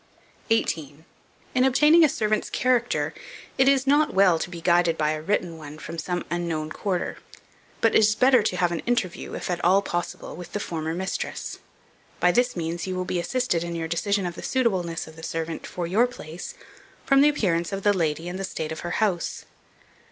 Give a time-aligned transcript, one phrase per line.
[0.49, 1.05] 18.
[1.53, 3.13] IN OBTAINING A SERVANT'S CHARACTER,
[3.59, 7.17] it is not well to be guided by a written one from some unknown quarter;
[7.81, 10.95] but it is better to have an interview, if at all possible, with the former
[10.95, 11.59] mistress.
[12.19, 15.21] By this means you will be assisted in your decision of the suitableness of the
[15.21, 16.55] servant for your place,
[17.05, 19.45] from the appearance of the lady and the state of her house.